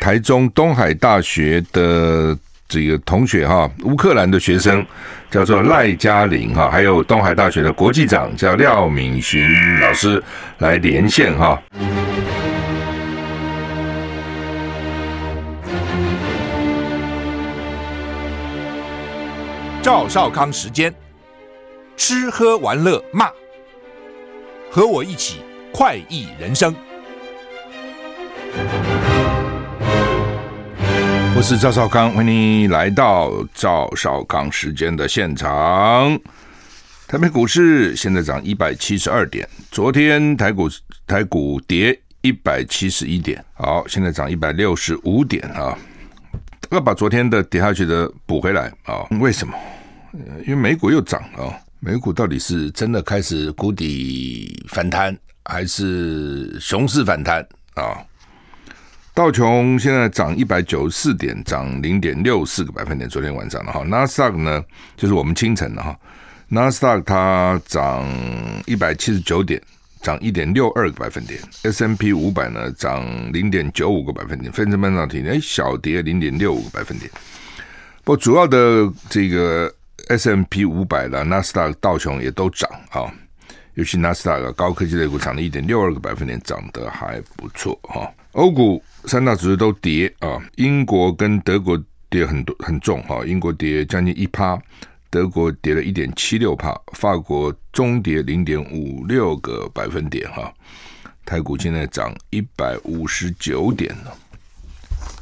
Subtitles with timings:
[0.00, 4.84] 台中东海大学的这个同学哈，乌克兰的学生
[5.30, 9.46] 叫做赖嘉玲哈，还有东海大学的国际长叫廖敏勋
[9.78, 10.20] 老师
[10.58, 11.60] 来连线哈。
[19.82, 20.92] 赵少康时间，
[21.96, 23.28] 吃喝玩乐骂，
[24.70, 25.42] 和我一起
[25.72, 26.74] 快意人生。
[31.36, 36.18] 我是赵少康，欢迎来到赵少康时间的现场。
[37.06, 40.68] 台北股市现在涨一百七十二点，昨天台股
[41.06, 45.76] 台股跌一百七十一点，好，现在涨一百六十五点啊。
[46.70, 49.06] 要把昨天的跌下去的补回来啊？
[49.20, 49.54] 为什么？
[50.46, 51.56] 因为美股又涨啊！
[51.78, 57.40] 美股到底是真的开始谷底反弹，还是熊市反弹
[57.74, 57.96] 啊？
[59.20, 63.06] 道琼现在涨一百九十四点，涨零点六四个百分点。
[63.06, 64.64] 昨天晚上的哈，纳斯达克呢，
[64.96, 65.94] 就是我们清晨的哈，
[66.48, 68.08] 纳斯达克它涨
[68.64, 69.60] 一百七十九点。
[70.00, 77.10] 涨一点六二个百分点 S M P 五百呢涨零点九五个百分点，费城半导体呢小跌零点六五个百分点。
[78.02, 79.70] 不过主要的这个
[80.08, 83.12] S M P 五百的，纳斯达克、道琼也都涨啊，
[83.74, 88.10] 尤其纳斯达克高科技类股涨了一点六二个百分点，涨得还不错哈。
[88.32, 94.60] 欧股三大指数都跌啊，英国跟德国跌很多很重哈，英国跌将近一趴。
[95.12, 100.52] 德国跌了一点七六帕，法国中跌零点五六个百分点哈。
[101.26, 104.14] 台股现在涨一百五十九点了。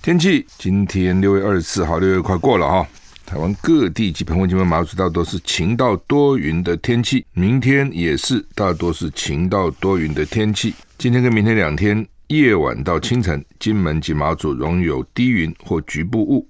[0.03, 2.87] 天气今天六月二十四号，六月快过了哈。
[3.25, 10.75] 台湾各地及澎湖、金门、马祖大多是晴到多云的天气，明天也是大多是晴到多云的天气。
[10.99, 16.47] 今天跟明天两天夜晚到清晨，金门及马祖容有低云或局部雾。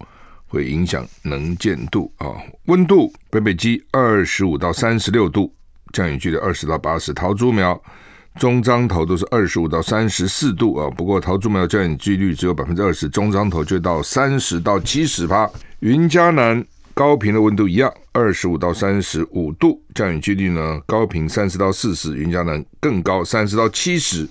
[0.49, 2.27] 会影响能见度啊，
[2.65, 5.53] 温度北北基二十五到三十六度，
[5.93, 7.13] 降雨距离二十到八十。
[7.13, 7.81] 桃竹苗、
[8.37, 15.49] 中彰投都是二十五到三十四度啊，不过桃竹苗降雨几率只有百分之二十，中彰投就到三十到七十趴。
[15.81, 16.65] 云嘉南
[16.95, 24.29] 高屏的温度一样，二十五到三十五度，降雨几率呢，高屏三十到四十，云嘉南更高三十到七十。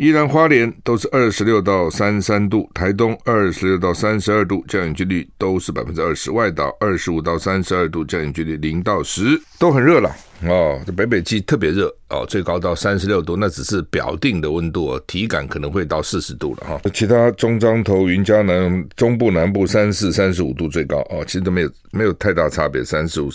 [0.00, 6.30] 依然花莲都是二十六到三十三度，台东二十六到三十二度，降雨几率都是百分之二十。
[6.30, 10.10] 外岛二十五到三十二度，降雨几率零到十，都很热了
[10.46, 10.80] 哦。
[10.86, 16.80] 这北北基特别热哦，最高到三十六度，那只是表定的温度哦，体感可能会到四十度了哈。
[16.94, 23.28] 其他中彰投、云嘉南、中部南部三四、三十五度最高哦，其实都没有没有太大差别，三十五、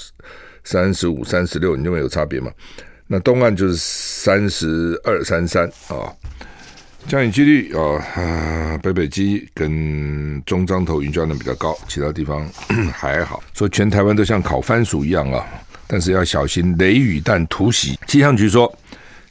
[0.63, 2.51] 三十五、三十六，你认为有差别吗？
[3.05, 6.09] 那东岸就是三十二、三三啊。
[7.07, 12.43] 降雨几率啊，啊，北北基跟中彰投云嘉南比较高，其他地方
[12.91, 13.43] 还好。
[13.53, 15.45] 说全台湾都像烤番薯一样啊，
[15.85, 17.99] 但是要小心雷雨弹突袭。
[18.07, 18.75] 气象局说，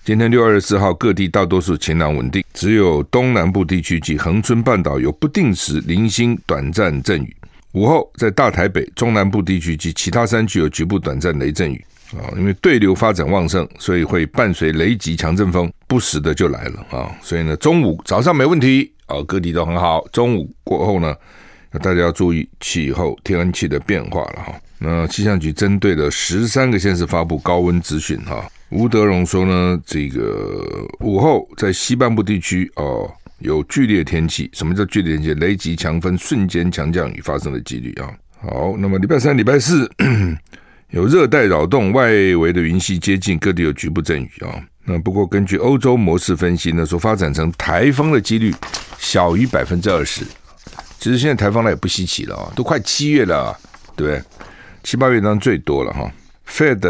[0.04, 7.36] 今天六月二十四号各地大多数晴朗稳定，只有东南部地区及恒春半岛有不定时零星短暂阵雨。
[7.72, 11.84] 午后在大台北、中南部地区及其他山区有局部短暂雷阵雨。
[12.12, 17.08] 啊，因为对流发展旺盛，所以会伴随雷击强阵风，不时的就来了啊。
[17.22, 20.04] 所以呢，中午早上没问题啊，各地都很好。
[20.12, 21.14] 中午过后呢，
[21.80, 24.52] 大家要注意气候天气的变化了哈。
[24.80, 28.44] 那气象局针对了十三个县市发布高温资讯哈。
[28.70, 30.66] 吴德荣说呢，这个
[30.98, 35.34] 午后在西半部地区哦有剧烈天气，什么叫剧烈天气？
[35.34, 38.10] 雷击强风、瞬间强降雨发生的几率啊。
[38.40, 39.88] 好，那么礼拜三、礼拜四。
[40.90, 44.62] 有热带扰动外围的云系接近，各地有局部阵雨啊。
[44.84, 48.54] 那不过根据欧洲模式分析呢，说发展成台风的几率
[48.98, 50.22] 小于百分之二十。
[50.98, 53.58] 其实现在台风呢也不稀奇了啊，都快七月了，
[53.96, 54.22] 对？
[54.82, 56.10] 七八月当中最多了哈。
[56.46, 56.80] Fed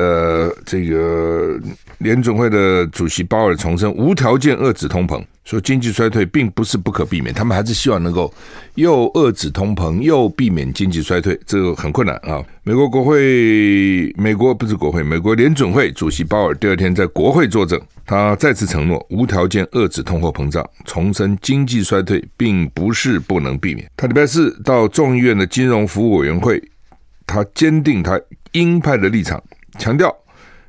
[0.66, 1.60] 这个
[1.98, 5.22] 联准会的主席鲍尔重申无条件遏制通膨。
[5.44, 8.32] 说经济衰退并不是不可避免，他们还是希望能够
[8.76, 12.42] 又遏制通膨又避免经济衰退，这个很困难啊。
[12.62, 23.86] 美国国会，美国不是国会，美国联准会主席鲍尔第二天在国会作证，他再次承诺无条件遏制通货膨胀，重申经济衰退并不是不能避免。
[23.98, 26.58] 他礼拜四到众议院的金融服务委员会，
[27.26, 28.18] 他坚定他
[28.52, 29.42] 鹰派的立场，
[29.78, 30.10] 强调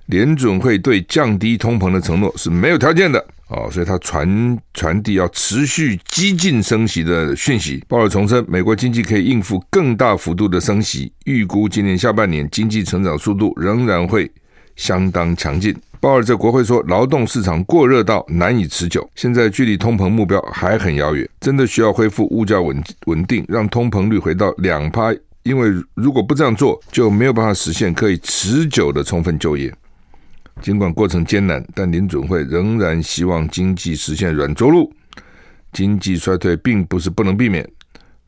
[0.08, 3.26] 联准会对降低通膨的承诺是没有条件的。
[3.48, 7.84] 哦，所以他传传递要持续激进升息的讯息。
[7.88, 14.32] 鲍尔重申，美国经济可以应付更大幅度的升息，预估今年下半年经济成长速度仍然会
[14.76, 15.72] 相当强劲。
[16.00, 25.12] 鲍鲍尔在国会说，劳动市场过热到难以持久，现在距离通膨目标还很遥远，真的需要恢复物价稳稳定，让通膨率回到两趴。
[25.42, 29.74] 因为如果不这样做，就没有办法实现可以持久的充分就业。
[30.62, 34.92] 尽管过程艰难，但联准会仍然希望经济实现软着陆。
[35.72, 37.70] 经济衰退并不是不能避免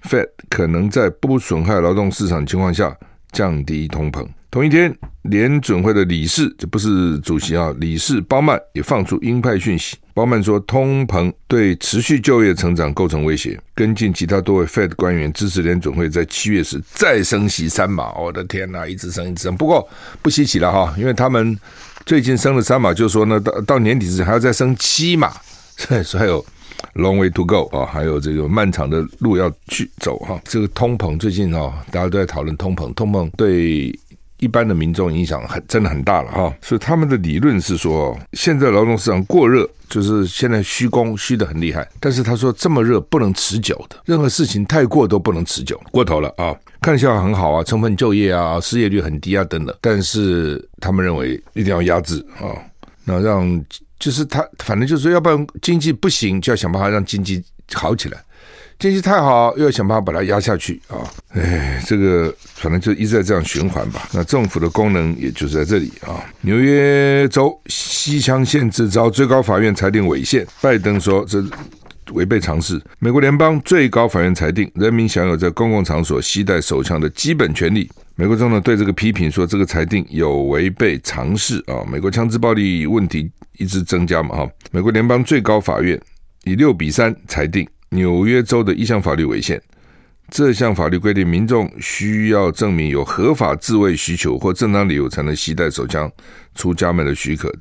[0.03, 2.95] ，Fed 可能在不损害劳动市场情况下
[3.31, 4.27] 降低通膨。
[4.50, 4.94] 同一天，
[5.24, 9.97] 联准会的理事，这不是主席啊，理事鲍曼也放出鹰派讯息。
[10.13, 13.59] 鲍曼说，通膨对持续就业成长构成威胁。
[13.75, 18.13] 跟进其他多位 Fed 官员支持联准会在七月时再升息三码。
[18.13, 19.56] 我的天哪，一直升一直升。
[19.56, 19.88] 不过
[20.21, 21.56] 不稀奇了哈，因为他们
[22.07, 25.30] 最近升了三码，就说呢，到到年底之前还要再升七码，
[25.75, 26.44] 所以说还有
[26.95, 30.39] long way to go 啊，还有这个漫长的路要去走哈。
[30.45, 33.94] 这个通膨最近啊，大家都在讨论通膨，通膨对。
[34.39, 41.87] 一般的民众影响很真的很大了哈，所以他们的理论是说，现在劳动市场过热，就是现在虚工虚的很厉害。
[41.99, 46.55] 但是他说这么热不能持久的，任何事情太过都不能持久，过头了啊！
[46.81, 49.75] 看起来很好啊，充分就业啊，失业率很低啊等等。
[49.81, 52.53] 但是他们认为一定要压制啊，
[53.03, 53.63] 那让
[53.99, 57.43] 就是他反正就是说，要不然经济不行，就要想办法让经济
[57.73, 58.23] 好起来。
[58.79, 61.01] 经济太好，又要想办法把它压下去啊！
[61.29, 64.07] 哎，这个反正就一直在这样循环吧。
[64.13, 66.24] 那政府的功能也就是在这里啊。
[66.41, 71.44] 纽约州西枪县这遭最高法院裁定违宪，拜登说这
[72.12, 72.79] 违背常识。
[73.00, 77.89] 美国联邦最高法院裁定，人民享有在公共场所携带手枪的基本权利。
[78.13, 81.81] 美国总统对这个批评说，这个裁定有违背常识啊。
[81.91, 83.27] 美国枪支暴力问题
[83.57, 84.47] 一直增加嘛哈。
[84.69, 86.00] 美国联邦最高法院
[86.44, 87.68] 以六比三裁定。
[87.89, 89.61] 纽约州的一项法律违宪，
[90.29, 96.11] 这项法律规定，民众需要证明有合法自卫需求或正当理由才能携带手枪
[96.53, 97.53] 出家门的许可。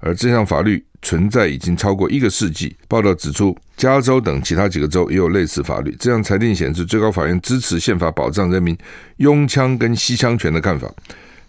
[0.00, 2.76] 而这项法律存在已经超过一个世纪。
[2.88, 5.96] 报道指出，加州等其他几个州也有类似法律。
[5.98, 8.76] 这项裁定显示，最高法院支持宪法保障人民
[9.16, 10.92] 拥枪跟吸枪权的看法。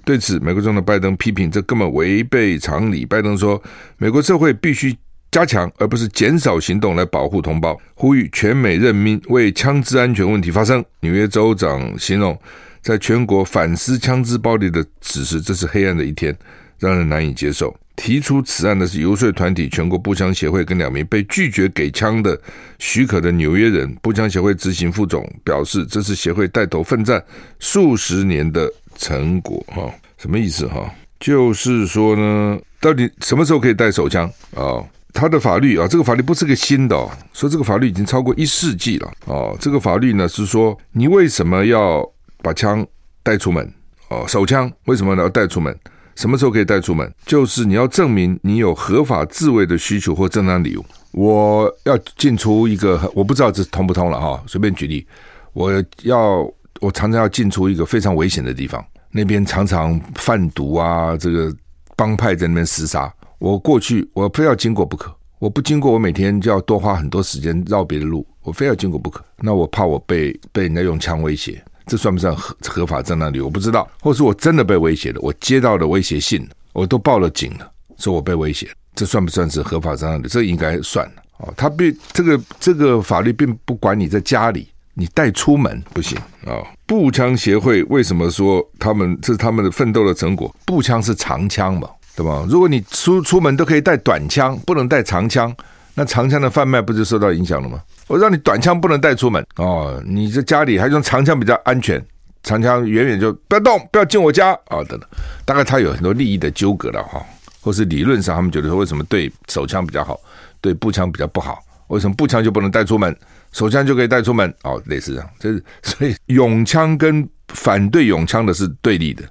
[0.06, 3.06] 对此，美国总统拜登批评这根本违背常理。
[3.06, 3.62] 拜登说，
[3.98, 4.96] 美国社会必须。
[5.36, 10.82] 加强而不是减少行动来保护同胞，呼吁全美人民为枪支安全问题发声。
[11.02, 12.40] 纽约州长形容，
[12.82, 16.34] 在全国反思枪支暴力的此时，这是黑暗的一天，
[16.80, 17.76] 让人难以接受。
[17.98, 22.40] 提出此案的是游说团体全国步枪协会跟两名被拒绝给枪的
[22.80, 23.94] 许可的纽约人。
[24.02, 27.22] 步枪协会执行副总表示，这是协会带头奋战
[27.60, 29.62] 数十年的成果。
[29.68, 30.66] 哈，什么意思？
[30.68, 30.90] 哈，
[31.20, 34.80] 就是说呢，到底什么时候可以带手枪啊？
[35.16, 39.56] 他的法律啊，这个法律不是个新的哦，说这个法律已经超过一世纪了哦。
[39.62, 42.06] 这个法律呢是说，你为什么要
[42.44, 42.86] 把枪
[43.24, 43.74] 带出门？
[44.10, 45.74] 哦，手枪为什么要带出门？
[46.16, 47.10] 什么时候可以带出门？
[47.26, 50.86] 就是你要证明你有合法自卫的需求或正当理由。
[51.12, 54.44] 我要进出一个，我不知道这通不通了哈。
[54.46, 55.08] 随便举例，
[55.54, 55.72] 我
[56.04, 56.42] 要
[56.82, 61.56] 我常常要进出一个非常危险的地方，那边常常贩毒啊，这个
[61.96, 63.10] 帮派在那边厮杀。
[63.46, 65.16] 我过去，我非要经过不可。
[65.38, 68.26] 我不经过，我每天就要多花很多时间绕别的路。
[68.42, 69.24] 我非要经过不可。
[69.38, 73.40] 那我怕我被被人家用枪威胁，这算不算合合法正当理？
[73.40, 73.88] 我不知道。
[74.02, 76.44] 或是我真的被威胁了，我接到了威胁信，
[76.74, 80.28] 我都报了警了，说我被威胁，这算不算是合法正当理由？
[80.28, 81.08] 这应该算
[81.38, 81.54] 哦。
[81.56, 86.18] 他并这个这个法律并不管你在家里，你带出门不行
[86.48, 86.66] 啊。
[86.88, 90.52] 步枪协会为什么说他们这是他们的奋斗的成果？
[90.66, 91.88] 步枪是长枪嘛？
[92.16, 92.46] 对吧？
[92.50, 95.54] 如果你出出门都可以带短枪，不能带长枪，
[95.94, 97.82] 那长枪的贩卖不就受到影响了吗？
[98.08, 102.04] 我让你短枪不能带出门哦，你在家里还用长枪比较安全，
[102.44, 104.86] 长枪远远就不要动，不要进我家啊、哦！
[104.88, 105.10] 等等，
[105.44, 107.26] 大概他有很多利益的纠葛了哈，
[107.62, 110.20] 或是理论上他们觉得说，为什么对手枪比较好，
[110.62, 111.62] 对步枪比较不好？
[111.88, 113.16] 为什么步枪就不能带出门，
[113.52, 114.54] 手枪就可以带出门？
[114.64, 119.24] 哦，类似这样，就是所以拥枪跟反对拥枪的是对立的。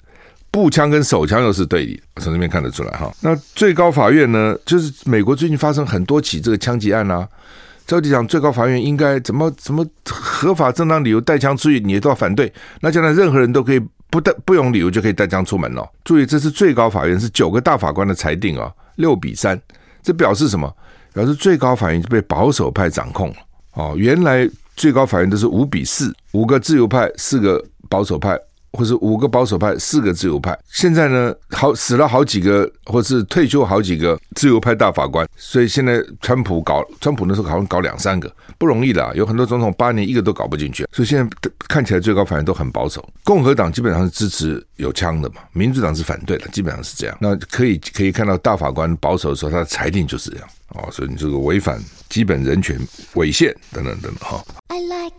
[0.54, 3.12] 步枪跟手枪又是对立，从这边看得出来哈。
[3.20, 7.28] 那最高法院呢，就是美国最近发生很多起这个枪击案啊。
[7.88, 12.50] 照理讲，最高法院应该怎么怎么合法正当理由带枪出去，你都要反对。
[12.80, 15.84] 那将来任何人都可以不带不用理由就可以带枪出门了。
[16.04, 19.60] 注意，这是最高法院是九个大法官的裁定啊，六比三，
[20.04, 20.72] 这表示什么？
[21.12, 23.36] 表示最高法院就被保守派掌控了。
[23.72, 28.38] 哦，原来最高法院都是五比四，五个自由派，四个保守派。
[28.76, 30.58] 或是五个保守派，四个自由派。
[30.68, 35.26] 现在呢，好死了好几个，或是退休好几个自由派大法官。
[35.36, 39.14] 所以现在川普搞，川普那时候好像搞两三个，不容易的。
[39.14, 43.08] 有很多总统八年一个都搞不进去，所以现在看起来最高法院都很保守。
[43.22, 47.16] 共和党基本上是支持有枪的嘛，民主党是反对的，基本上是这样。
[47.20, 50.48] 那可以可以看到大法官保守的时候，他的裁定就是这样。
[50.70, 52.76] 哦，所以你这个违反基本人权、
[53.14, 54.44] 违宪等等等等哈。
[54.68, 55.14] I like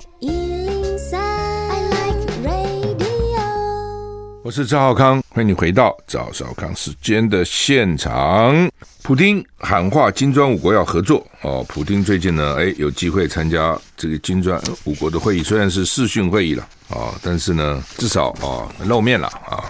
[4.45, 8.69] 我是赵浩康，欢迎你回到赵少康时间的现场。
[9.01, 11.65] 普丁喊话金砖五国要合作哦。
[11.67, 16.61] 普丁最近呢，哎，有机会参加这个金砖五国的会议，虽然是视讯会议了
[16.91, 19.65] 啊，但是呢，至少啊露面了啊。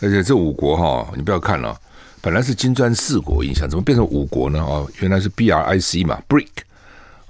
[0.00, 1.76] 而且这五国哈，你不要看了，
[2.20, 4.60] 本来是金砖四国印象，怎么变成五国呢？
[4.60, 6.46] 哦，原来是 B R I C 嘛，BRIC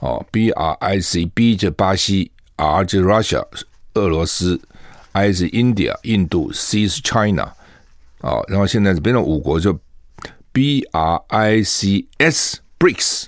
[0.00, 3.42] 哦，B R I C，B 就巴西，R 就 Russia，
[3.95, 4.61] 俄罗斯。
[5.16, 7.44] I 是 India 印度，C 是 China，
[8.20, 9.75] 啊，然后现在变成五国就
[10.52, 13.25] B R I C S BRICS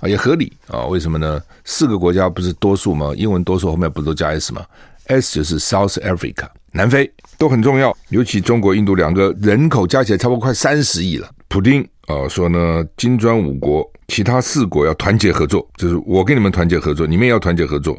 [0.00, 1.40] 啊，也合理啊，为什么呢？
[1.64, 3.12] 四个国家不是多数吗？
[3.16, 4.66] 英文多数后面不都加 S 吗
[5.06, 7.08] ？S 就是 South Africa 南非
[7.38, 11.30] 都很重要，尤其中国、印度两个人口加起来差不多快三十亿了。
[11.46, 17.96] 普丁啊说呢，金砖五国其他四国要团结合作，就是我跟你们团结合作，你们也要团结合作，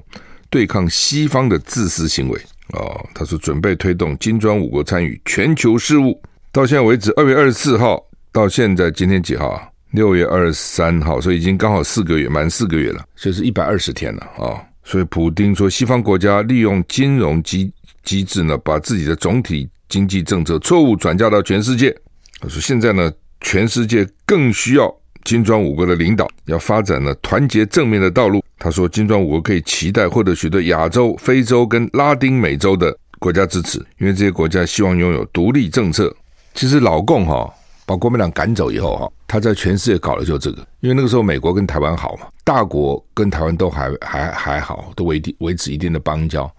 [0.49, 2.41] 对抗西方的自私行为。
[2.73, 6.21] 哦，他说准备推动金砖五国参与全球事务。
[6.51, 8.01] 到现在为止，二月二十四号
[8.31, 9.67] 到现在今天几号啊？
[9.91, 17.71] 六月二十三号，所以已经刚好四个月，满四个月了，就是一百二十天了啊、所以普丁说，西方国家利用金融机
[18.03, 21.93] 机制呢，把自己的总体经济政策错误转嫁到全世界。
[22.39, 23.11] 他说现在呢，
[23.41, 28.43] 全世界更需要金砖五国的领导，要发展呢团结正面的道路。
[28.57, 36.15] 他说：“金砖五国可以期待获得许多亚洲、非洲跟拉丁美洲的国家支持，因为这些国家希望拥有独立政策。
[36.53, 37.51] 其实老共哈
[37.87, 40.65] 把国民党赶走以后哈，他在全世界搞的就是这个。
[40.79, 46.49] 因为那个时候美国跟台湾好嘛，大国跟台湾都还还还好，都维维持一定的邦交。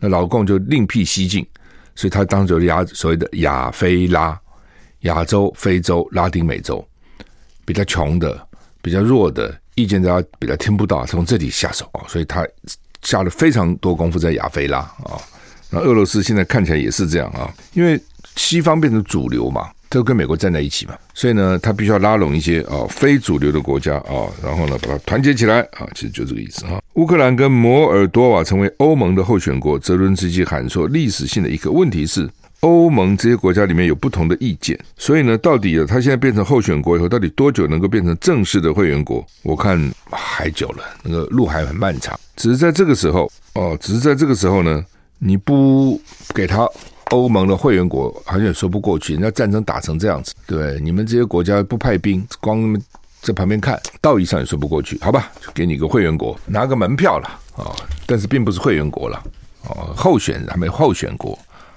[0.00, 1.46] 那老共就另辟蹊径，
[1.94, 4.36] 所以他当时就亚所谓的亚非拉、
[5.02, 6.84] 亚洲、非洲、拉丁美洲
[7.64, 8.46] 比较穷的、
[8.80, 12.46] 比较弱的。”意见大家比较听不到，从这里下手啊，所以他
[13.00, 15.16] 下了非常多功夫在亚非拉啊。
[15.70, 17.98] 那俄罗斯现在看起来也是这样啊，因为
[18.36, 26.78] 西方变成主流嘛，都跟美国站在一起嘛，所以呢，他必须要拉拢一些啊非主流的国家啊，然后呢把它团结起来啊，其实就这个意思哈。
[26.96, 32.28] 乌克兰跟摩尔多瓦成为欧盟的候选国，泽伦斯基喊说，历史性的一个问题是。
[32.62, 39.24] 欧盟这些国家里面有不同的意见，所以呢，到底他现在变成候选国以后，到底多久能够变成正式的会员国？
[39.42, 39.76] 我看
[40.10, 42.18] 还久了，那个路还很漫长。
[42.36, 44.84] 只是在这个时候，哦，只是在这个时候呢，
[45.18, 46.00] 你不
[46.32, 46.64] 给他
[47.10, 49.14] 欧盟的会员国，好像也说不过去。
[49.14, 52.80] 人家战争打成这样子，对，你们这些国家不派兵，光
[53.22, 54.96] 在旁边看，道义上也说不过去。
[55.00, 57.26] 好吧，就给你个会员国，拿个门票了
[57.56, 57.74] 啊，
[58.06, 59.20] 但是并不是会员国了
[59.68, 61.36] 哦，候选还没候选国。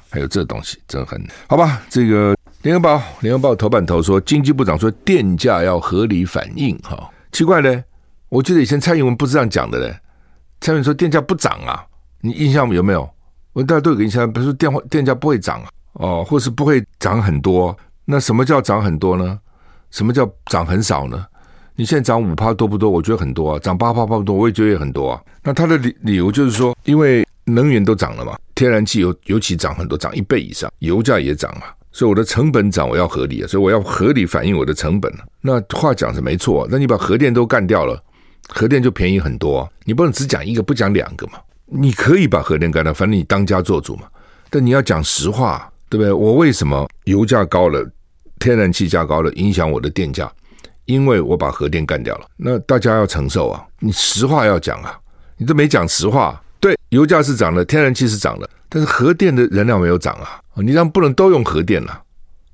[0.10, 1.82] 还有这东西真狠，好吧？
[1.90, 7.84] 这个联合报，联合报头版头说，经济部长说电价要合理反应，哈，奇怪嘞！
[8.30, 9.94] 我记得以前蔡英文不是这样讲的嘞，
[10.62, 11.86] 蔡英文说电价不涨啊，
[12.22, 13.10] 你印象有没有？
[13.54, 17.76] 我大家都有印象，比如说电话电价不会涨啊，哦，或是不会涨很多。
[18.06, 19.40] 那什么叫涨很多呢？
[19.92, 21.26] 什么叫涨很少呢？
[21.76, 22.90] 你现在涨五趴多不多？
[22.90, 25.22] 我觉得很多啊，涨八趴不多，我也觉得也很多啊。
[25.44, 27.26] 那他的理理由就是说，因为。
[27.48, 35.14] 能源都涨了嘛，天然气尤尤其涨很多，涨一倍以上，油价也涨嘛，所以我的成本涨，我要合理啊，所以我要合理反映我的成本。
[35.42, 38.02] 那话讲是没错，那你把核电都干掉了，
[38.48, 41.34] 核电就便宜很多，你不能只讲一个不讲两个嘛？
[41.66, 44.04] 你可以把核电干掉，反正你当家做主嘛。
[44.50, 46.14] 但你要讲实话，对不对？
[46.14, 47.86] 我为什么油价高了，
[48.40, 50.32] 天然气价高了，影响我的电价？
[50.86, 54.98] 因为我把核电干掉了，那大家要承受啊，你实话要讲啊，
[55.36, 56.42] 你都没讲实话。
[56.96, 60.40] 油价是涨了，天然气是涨了，但是核电的燃料没有涨啊！
[60.56, 62.02] 你这样不能都用核电了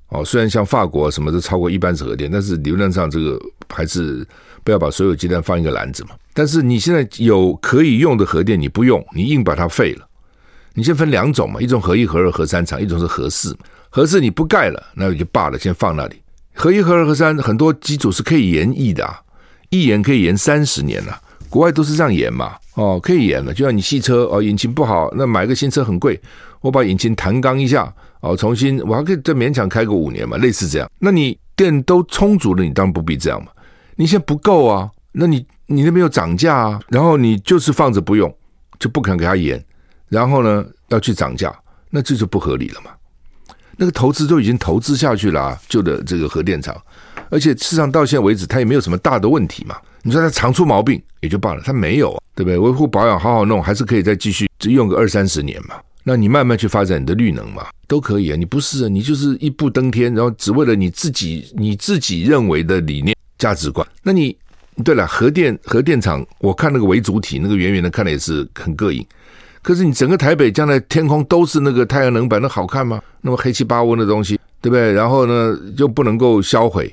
[0.08, 0.24] 哦。
[0.24, 4.26] 虽然像法国什么都超过一半是核电，但是理论上这个还是
[4.64, 6.10] 不要把所有鸡蛋放一个篮子嘛。
[6.34, 10.08] 但是你现在有可以用的核电，你不用，你硬把它废了。
[10.74, 13.56] 你先分两种嘛，一种核一、核二、核三厂，一种是核四。
[13.90, 16.22] 核四你不盖了，那也就罢了，先放那里。
[16.54, 19.20] 核一、核二、核三很多机组是可以延役的，啊，
[19.68, 21.20] 一延可以延三十年了，啊。
[21.50, 26.18] 国外都是这样延嘛，哦，可以延的，就像你汽车哦，引擎不好，那买个新车很贵，
[26.60, 30.90] 我把引擎弹钢一下，哦，重新我还可以再勉强开个五年嘛，类似这样。
[30.98, 33.50] 那你电都充足了，你当然不必这样嘛。
[33.96, 38.34] 你现在不够啊，那你你那边有涨价啊，然后你就是放着不用，
[38.78, 39.62] 就不肯给他延，
[40.08, 41.54] 然后呢要去涨价，
[41.90, 42.90] 那这就不合理了嘛。
[43.76, 46.74] 那个投资都已经投资下去了啊，旧的这个核电厂，
[47.28, 49.76] 而且事实上到现在为止，它也没有什么大的问题嘛。
[50.02, 52.58] 你说它常出毛病也就罢了，它没有啊，对不对？
[52.58, 55.76] 维护保养好好弄，还是可以再继续只用个二三十年嘛。
[56.04, 58.36] 那你慢慢去发展你的绿能嘛，都可以啊。
[58.36, 63.86] 你不是啊，你就是一步登天，然后只为了你自己你自己认为的理念价值观。
[64.02, 64.36] 那你
[64.82, 69.06] 对了，核电核电厂，我看那个为主体那个远远的，看的也是很膈应。
[69.62, 73.00] 可是你整个台北将来天空都是那个太阳能板，那好看吗？
[73.20, 74.92] 那么黑漆八乌的东西，对不对？
[74.92, 76.92] 然后呢，又不能够销毁，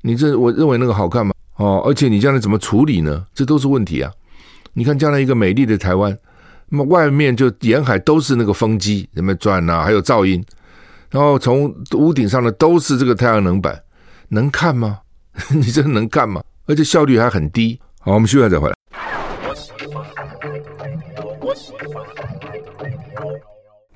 [0.00, 1.34] 你这我认为那个好看吗？
[1.56, 3.24] 哦，而且你将来怎么处理呢？
[3.34, 4.12] 这都是问题啊！
[4.74, 6.16] 你看将来一个美丽的台湾。
[6.68, 10.44] 那么外面就沿海都是那个风机，什么转啊，还有噪音，
[11.10, 13.80] 然后从屋顶上的都是这个太阳能板，
[14.28, 14.98] 能看吗？
[15.54, 16.42] 你这能干吗？
[16.66, 17.80] 而且效率还很低。
[18.00, 18.74] 好，我们休息下再回来。
[21.40, 22.04] 我喜欢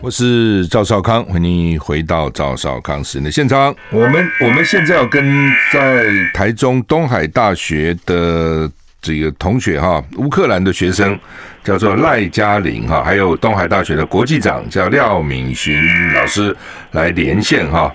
[0.02, 3.74] 我是赵少康，欢迎回到赵少康时间的现场。
[3.90, 8.70] 我们我们现在要跟在台中东海大学的。
[9.02, 11.18] 这个同学哈，乌克兰的学生
[11.64, 15.74] 叫做赖嘉玲哈，还有东海大学的国际长叫廖敏勋
[16.12, 16.54] 老师
[16.90, 17.90] 来连线哈。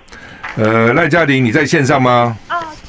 [0.55, 2.35] 呃，赖嘉玲，你在线上吗？
[2.49, 2.84] 哦，是哦，你好。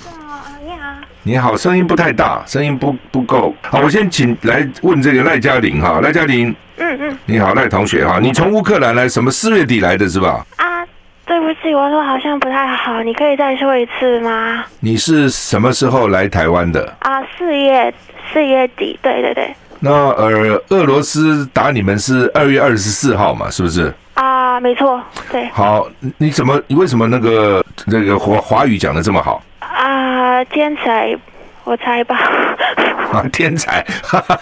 [1.27, 3.53] 你好，声音不太大，声音不不够。
[3.63, 10.47] 好，我先请来问这个赖嘉玲哈，赖嘉玲，嗯嗯，你好，赖同学哈，你从乌克兰来，什么四月底来的是吧？
[10.55, 10.87] 啊，
[11.27, 14.65] 对不起，我说好像不太好，你可以再说一次吗？
[14.79, 16.95] 你是什么时候来台湾的？
[17.01, 17.93] 啊，四月。
[18.33, 19.55] 四月底，对对对。
[19.81, 23.51] 那呃，俄罗斯打你们是二月二十四号嘛？
[23.51, 23.93] 是不是？
[24.15, 25.01] 啊，没错，
[25.33, 25.49] 对。
[25.49, 26.61] 好，你怎么？
[26.69, 29.43] 你为什么那个那个华华语讲的这么好？
[29.77, 31.17] 啊，天才，
[31.65, 32.17] 我猜吧。
[33.13, 34.39] 啊，天才，哈哈，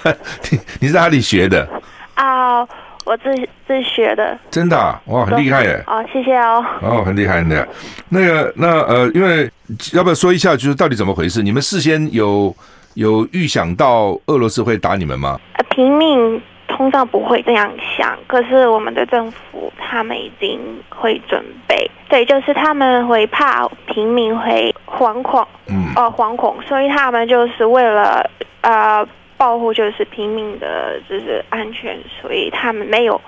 [0.50, 1.68] 你你是哪里学的？
[2.14, 2.60] 啊，
[3.04, 3.34] 我自
[3.66, 4.38] 自学的。
[4.50, 5.00] 真的啊？
[5.06, 5.82] 哇，很厉害耶！
[5.86, 6.64] 哦，谢谢哦。
[6.80, 7.68] 哦，很厉害的。
[8.08, 9.50] 那个，那呃，因为
[9.92, 11.42] 要不要说一下，就是到底怎么回事？
[11.42, 12.54] 你们事先有？
[12.94, 15.36] 有预想到俄罗斯会打你们吗？
[15.58, 16.40] 呃，平民
[16.76, 20.58] 通常不会这样想，可是我们的政府他们已经
[20.90, 28.28] 会准备，对，就是他们会怕平民会惶恐，嗯，呃，惶恐，所以他们就是为了
[28.62, 33.20] 呃保护就是平民的就是安全，所以他们没有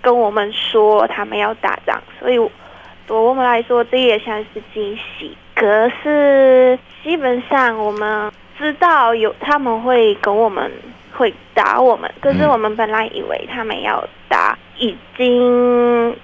[0.00, 2.36] 跟我们说他们要打仗，所以
[3.06, 5.36] 对我们来说这也算是惊喜。
[5.54, 8.30] 可是基本上我们。
[8.58, 10.70] 知道有他们会跟我们
[11.22, 16.16] 会打我们，可是我们本来以为他们要打已经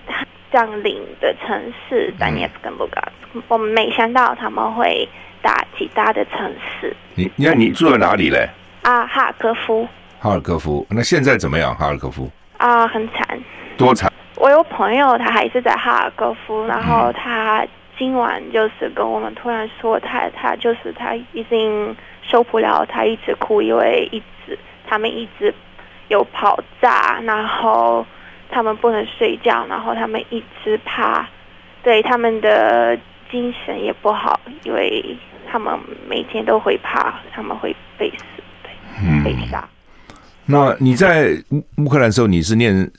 [0.50, 3.00] 占领的城市，但也跟不敢。
[3.46, 5.08] 我们没想到他们会
[5.40, 6.96] 打其他的城市。
[7.14, 8.48] 你，那你住在哪里嘞？
[8.82, 9.86] 啊，哈尔科夫。
[10.18, 11.72] 哈尔科夫，那现在怎么样？
[11.76, 12.28] 哈尔科夫？
[12.56, 13.38] 啊，很惨。
[13.76, 14.12] 多惨？
[14.34, 17.64] 我有朋友，他还是在哈尔科夫，然后他
[17.96, 21.94] 今晚就是跟我们突然说他，他他就是他已经。
[22.30, 25.54] 受不了，他一直哭，因为一直他们一直
[26.08, 28.06] 有跑炸，然后
[28.50, 31.28] 他们不能睡觉，然后他们一直怕，
[31.82, 32.98] 对他们的
[33.30, 35.16] 精神也不好，因为
[35.50, 38.70] 他们每天都会怕他们会被死，对，
[39.04, 39.68] 嗯、被杀。
[40.46, 42.90] 那你在乌乌克兰的时候，你是念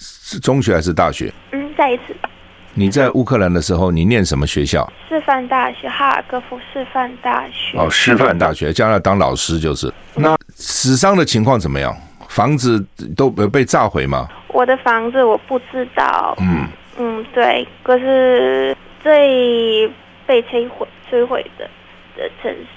[0.42, 1.34] 中学还是大学？
[1.52, 2.16] 嗯，再一次。
[2.76, 4.88] 你在乌克兰的时候，你念什么学校？
[5.10, 7.76] 师范大学，哈尔科夫师范大学。
[7.76, 9.92] 哦，师范大学，将来当老师就是。
[10.14, 11.96] 那死伤的情况怎么样？
[12.28, 14.28] 房子都被炸毁吗？
[14.50, 16.36] 我的房子我不知道。
[16.42, 16.68] 嗯
[16.98, 17.66] 嗯，对。
[17.82, 19.88] 可是最
[20.28, 21.68] 被摧毁摧毁的
[22.18, 22.68] 的城市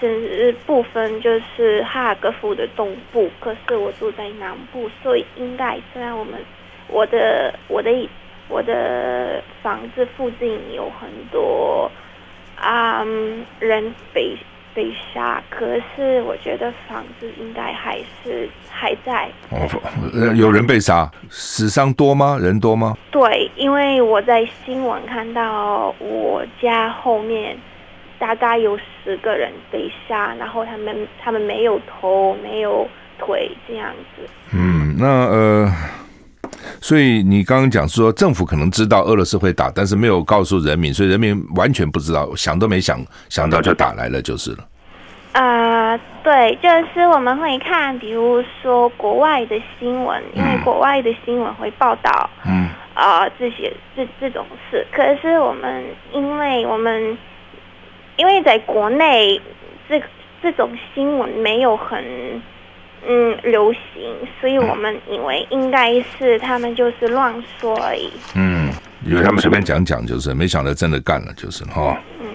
[0.00, 6.34] 城市部分就是哈尔科夫的东部，可是我住在南部，所以应该虽然我们
[6.88, 7.90] 我的我的。
[8.52, 11.88] 我的房子附近有很多
[12.56, 14.36] 啊、嗯、人被
[14.74, 19.28] 被杀，可是我觉得房子应该还是还在。
[19.50, 19.68] 哦，
[20.34, 22.38] 有人被杀，死伤多吗？
[22.40, 22.96] 人多吗？
[23.10, 27.56] 对，因为我在新闻看到我家后面
[28.18, 34.28] 大概有十个人被杀，然后他们他们没有头没有腿这样子。
[34.52, 35.72] 嗯，那呃。
[36.80, 44.58] 所以你刚刚讲说，政府可能知道俄罗斯会打，但是没有告诉人民，所以人民完全不知道，想都没想想到就打来了，就是了。
[45.32, 54.86] 啊、呃，对，就是我们会看，比如说国外的新闻，因为国外的新闻会报道，嗯，啊、呃，这些这这种事。
[54.92, 57.16] 可是我们，因为我们
[58.16, 59.40] 因为在国内，
[59.88, 60.02] 这
[60.42, 62.42] 这种新闻没有很。
[63.08, 68.10] 嗯，流行，所以我们以为应该是他们就是乱说而已。
[68.34, 68.70] 嗯，
[69.04, 71.96] 以为他们随便讲讲，就是没想到真的干了，就是哈。
[72.20, 72.26] 嗯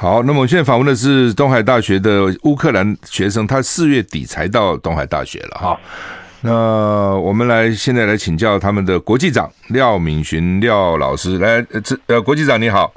[0.00, 5.76] 好，那么我们现在访问的是东海大学的乌克兰学生，他四月底才到东海大学了哈。
[6.40, 12.92] 那我们来现在来请教他们的国际长廖敏寻廖老师，来，这呃国际长你好，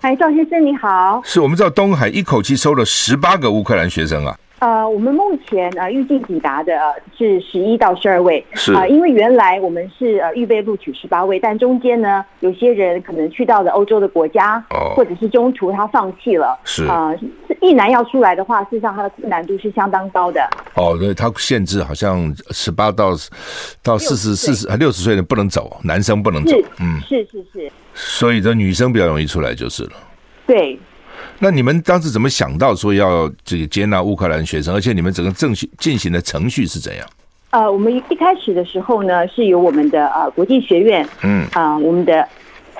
[0.00, 4.34] 哎，赵先生你好，是我们知道东海一口气收了十八个乌克兰学生啊。
[4.58, 6.72] 呃，我们目前呃预计抵达的
[7.16, 8.72] 是十一到十二位，是。
[8.72, 16.86] 啊、呃，因为原来我们是呃预备录取十八位，但中间呢有些人可能去到了欧洲的国家，哦，或者是中途他放弃了，是。
[16.86, 17.14] 啊，
[17.60, 20.48] 一男要出来的话，事实上他的难度是相当高的。
[20.74, 23.10] 哦，对，他限制好像十八到
[23.82, 29.92] 到四十四十六十岁的不能走，男生不能走，嗯，是是是，所以这女生比较容易出来就是了，
[30.46, 30.78] 对。
[31.38, 37.06] 那你们当时怎么想到说要这个接纳乌克兰学生，而且你们整个正进行的程序是怎样？
[37.50, 41.46] 呃，我们一开始的时候呢，是由我们的呃国际学院，嗯。
[41.52, 42.26] 啊、呃，我们的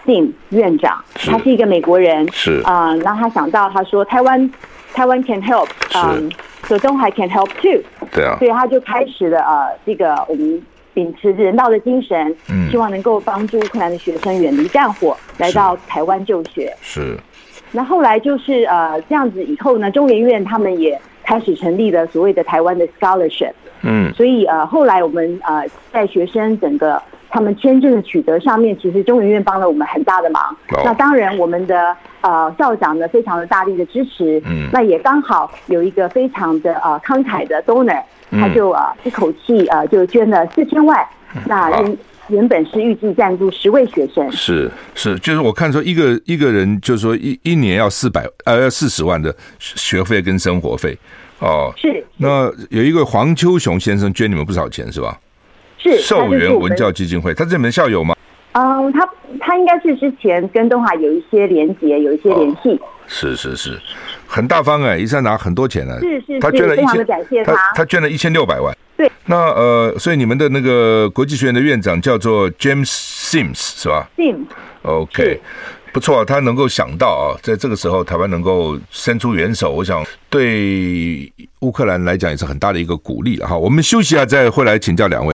[0.05, 2.61] Sim 院长，他是一个美国人，是。
[2.65, 4.51] 啊，然后他想到他说台湾
[4.93, 6.31] 台湾 can help，嗯，
[6.65, 10.61] 所以东海 can help too，对啊，所以他就开始了呃这个我们
[10.93, 17.19] 秉持人道的精神，嗯，希望能够帮助乌克兰的学生远离战火，来到台湾就学，是。
[17.77, 25.63] 那后来就是呃这样子以后呢，中研院他们也开始成立了所谓的台湾的 scholarship，嗯，所以呃后来我们呃
[25.93, 30.43] 在学生整个他们签证的取得上面，其实中研院帮了我们很大的忙。
[30.71, 41.99] 哦、那当然我们的呃校长呢非常的大力的支持，嗯，那也刚好有一个非常的呃慷慨的 donor，他就呃一口气呃就捐了四千万，嗯、那因。
[42.29, 50.97] 原本是预计赞助十位学生，是是，就是我看说一个一个人，就是说一一年要四百呃要四十万的学费跟生活费
[51.39, 52.07] 哦，是，是。
[52.17, 55.19] 那有一个黄秋雄先生捐你们不少钱是吧？
[55.79, 58.17] 是寿元文教基金会，他是你们校友吗？
[58.53, 59.09] 嗯，他
[59.39, 62.71] 他应该是之前跟东海有一些连结，有一些联系。
[62.71, 63.79] 哦，是是是，
[64.27, 67.07] 很大方哎，一下拿很多钱呢，是是是，他捐了一千，
[67.45, 68.77] 他，他，捐了一千六百万。
[68.97, 75.41] 对，那呃，所以你们的那个国际学院的院长叫做 James Sims 是吧？Sims，OK，
[75.93, 83.57] 不错，他能够想到啊，在这个时候台湾能够伸出援手，我想对乌克兰来讲也是很大的一个鼓励了哈。
[83.57, 85.36] 我们休息一下，再回来请教两位。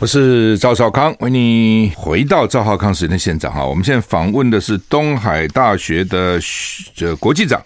[0.00, 3.64] 我是赵少康，欢迎你回到赵少康时间的现场哈。
[3.64, 6.38] 我们现在访问的是东海大学的
[6.94, 7.62] 这国际长。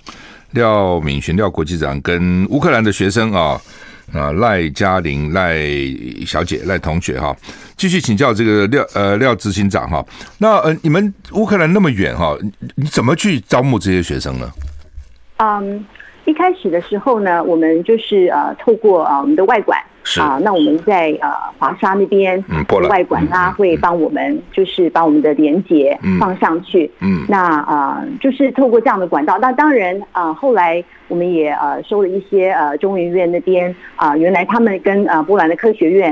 [0.53, 3.61] 廖敏勋廖国际长跟乌克兰的学生啊
[4.14, 5.59] 啊赖嘉玲赖
[6.27, 7.35] 小姐赖同学哈，
[7.77, 10.05] 继续请教这个廖呃廖执行长哈。
[10.38, 12.37] 那呃你们乌克兰那么远哈，
[12.77, 14.51] 你怎么去招募这些学生呢？
[15.38, 15.85] 嗯，
[16.25, 19.83] 一开始的时候呢，我们就是呃透过啊我们的外馆。
[20.09, 20.23] 是。
[20.23, 29.37] 啊，那我们在呃华沙那边，嗯，外馆他会帮我们，就是把我们的连接放上去，嗯，那啊、呃，就是透过这样的管道。
[29.38, 36.11] 那当然啊、呃，后来我们也呃收了一些呃中研院那边啊、呃，原来他们跟呃波兰的科学院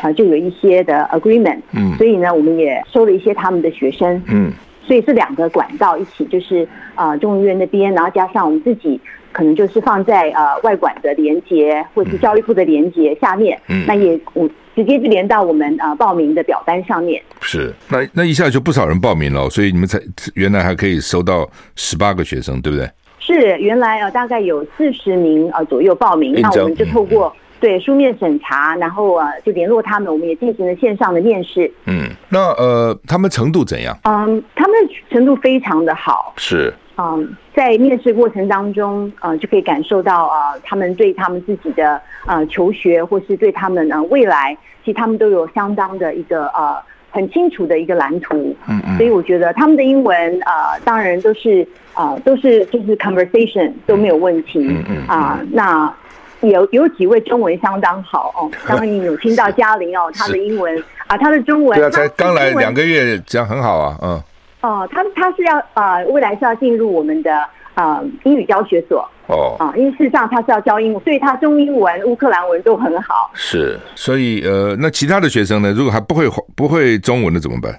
[0.00, 9.00] 啊、呃、就有一些的 agreement，嗯，所以呢，我们也收了一些他们的学生，嗯，所以是两个管道一起，就是啊、呃、中研院那边，然后加上我们自己。
[9.36, 17.22] 可能就是放在呃外管的连接，或是教育部的连接下面，嗯，那也我直接就连到我们呃报名的表单上面。
[17.42, 20.00] 是，那那一下就不少人报名了，所以你们才
[20.32, 22.90] 原来还可以收到十八个学生，对不对？
[23.18, 31.70] 是，原来呃大概有四十名呃左右报名，那我们就透过、嗯、对书面审查，然后呃就联络他们，我们也进行了线上的面试。
[31.84, 33.94] 嗯，那呃他们程度怎样？
[34.04, 34.74] 嗯，他们
[35.10, 36.32] 程度非常的好。
[36.38, 36.72] 是。
[36.98, 46.76] 嗯，在面试过程当中，呃，就可以感受到啊、呃，他们对他们自己的呃求学，或是对他们呃未来，其实他们都有相当的一个呃
[47.10, 48.56] 很清楚的一个蓝图。
[48.66, 48.96] 嗯嗯。
[48.96, 54.66] 所以我觉得他们的英文呃，当然都是呃都是就是 conversation 都没有问题。
[54.66, 54.96] 嗯嗯。
[55.06, 55.94] 啊、呃，那
[56.40, 61.78] 有有几位中文相当好哦，当然你有听到嘉玲哦，她的英文啊，她的中文。
[61.78, 64.22] 对啊，才刚来两个月，这样很好啊，嗯。
[64.62, 73.30] 哦，他他是要呃，未来是要进入我们的呃英语教学所哦啊，因为事实上他是要教英文，所以他中英文、乌克兰文都很好。
[73.34, 77.72] 是，所以呃，那其他的学生呢，如果还不会不会中文的怎么办？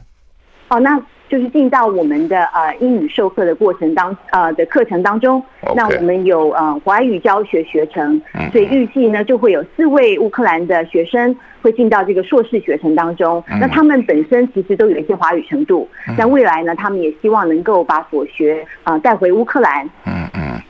[0.69, 5.43] 哦，那就是进到我们的呃英语授课的过程当呃的课程当中
[5.75, 11.35] 那我们有呃华语教学学程，所以预计呢就会有四位乌克兰的学生。
[11.59, 19.83] 会进到这个硕士学程当中，那他们本身其实都有一些华语程度，那未来呢，他们也希望能够把所学啊带回乌克兰。
[20.05, 20.61] 嗯嗯，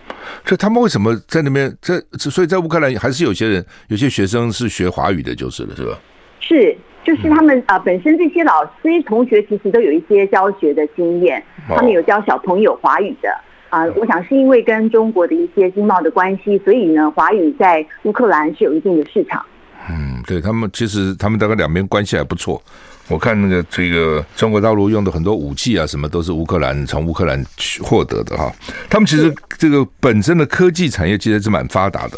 [0.44, 1.72] 所以他们为什么在那边？
[1.82, 6.00] 这所以在乌克兰还是有些人，有些学生是学华语的，就是了，是吧？
[6.40, 6.76] 是，
[7.08, 13.30] 就是他们啊、呃，本身这些老师同学其实都有一些教学的经验，他们有教小朋友华语的
[13.70, 13.94] 啊、呃。
[13.94, 19.42] 我想是因为跟中国的一些经贸的关系，所以呢，华语在乌克兰是有一定的市场。
[19.90, 22.62] 嗯，对他们其实他们大概两边关系还不错。
[23.08, 27.42] 我看那个这个中国大陆用的很多武器啊，什么都是乌克兰从乌克兰
[27.82, 28.52] 获得的哈。
[28.90, 32.18] 他们其实这个本身的科技产业其实是蛮发达的，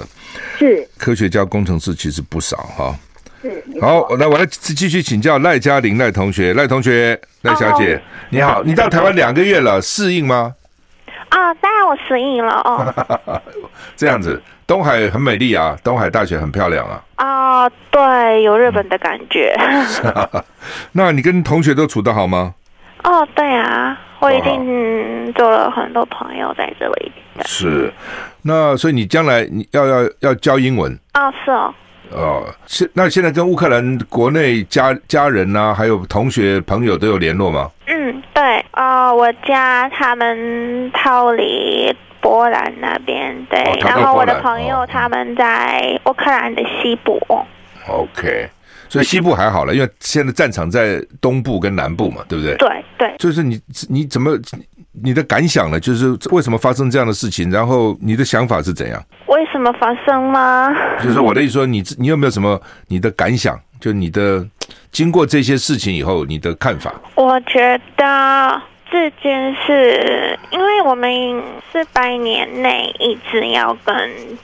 [0.57, 2.95] 是科学家、工程师其实不少哈。
[3.41, 10.55] 是好，来我来继续请教赖嘉玲赖同学，赖同学赖小姐、哦、你好，你到台湾两个月了，适应吗？
[11.29, 13.41] 啊、哦，当然我适应了哦。
[13.95, 14.41] 这样子。
[14.65, 17.01] 东海很美丽啊，东海大学很漂亮啊。
[17.15, 19.55] 啊、呃，对，有日本的感觉。
[20.93, 22.53] 那你跟同学都处得好吗？
[23.03, 27.11] 哦，对啊，我已经做了很多朋友在这里。
[27.45, 27.91] 是，
[28.43, 30.93] 那所以你将来你要要要教英文？
[31.15, 31.73] 哦，是哦。
[32.11, 37.69] 哦，现那现在跟乌克兰国内家家人啊，还有同学朋友都有联络吗？
[37.87, 41.95] 嗯，对啊、呃，我家他们逃离。
[42.21, 47.17] 波兰那边对、哦，然后我的朋友他们在乌克兰的西部。
[47.87, 48.49] OK，
[48.89, 52.57] 所以西部还好了，因为现在战场在东部跟南部嘛，对不对？
[52.57, 53.15] 对对。
[53.17, 54.37] 就是你你怎么
[55.01, 55.79] 你的感想呢？
[55.79, 57.49] 就是为什么发生这样的事情？
[57.49, 59.01] 然后你的想法是怎样？
[59.39, 60.75] 为什么发生吗？
[61.01, 63.57] 就是我的意思说，你你有没有什么你的感想？
[63.79, 64.45] 就你的
[64.91, 66.93] 经过这些事情以后，你的看法？
[67.15, 68.61] 我觉得。
[68.91, 71.11] 这件事，因为我们
[71.71, 73.95] 四百年内一直要跟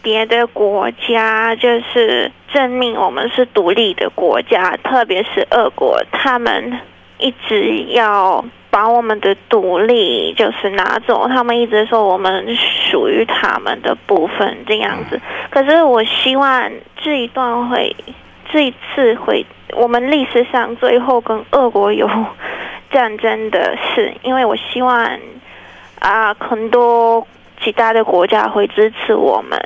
[0.03, 6.79] 别的国家，就是证明我们是独立的国家，特别是俄国，他们
[7.17, 15.21] 一直要把我们的独立就是拿走，他们一直说我们属于他们的部分这样子。
[15.49, 17.95] 可是我希望这一段会，
[18.51, 19.45] 这一次会，
[19.77, 22.09] 我们历史上最后跟俄国有。
[22.91, 25.19] 战争的事，因为我希望
[25.99, 27.27] 啊，很多
[27.61, 29.59] 其他的国家会支持我们。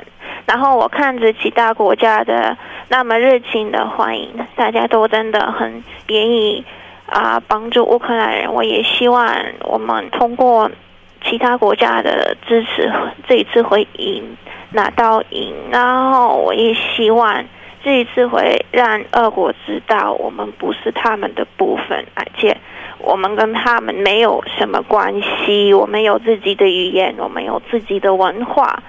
[0.46, 2.56] 然后我看着其他国家的
[2.88, 6.64] 那么热情的欢迎，大家都真的很愿意
[7.10, 8.52] 啊帮助乌克兰人。
[8.52, 10.70] 我也希望我们通过
[11.24, 12.90] 其他国家的支持，
[13.28, 14.24] 这一次会赢，
[14.70, 15.54] 拿到赢。
[15.70, 17.44] 然后我也希望
[17.84, 22.56] 这一次会让俄国知道，我们不是他们的部分，而且。
[23.02, 28.82] 我们跟他们没有什么关系，我们有自己的语言，我们有自己的文化，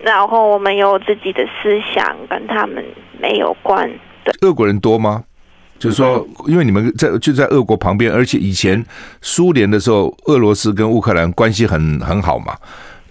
[0.00, 2.84] 然后我们有自己的思想，跟他们
[3.16, 3.88] 没有关。
[4.24, 5.22] 对，俄国人多吗？
[5.78, 8.84] 就是说，因为你们在就在俄国旁边，而且以前
[9.20, 12.54] 苏联的时候，俄罗斯跟乌克兰关系很很好嘛。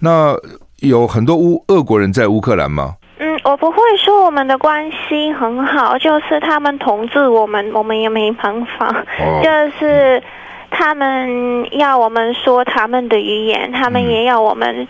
[0.00, 0.34] 那
[0.80, 2.94] 有很多乌俄国人在乌克兰吗？
[3.44, 9.04] 我不会说我们的关系很好，就是他们统治我们，我们也没办法。
[9.42, 10.22] 就是
[10.70, 14.88] 他们要我们说他们的语言，他们也要我们